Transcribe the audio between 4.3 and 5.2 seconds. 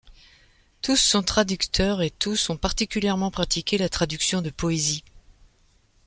de poésie.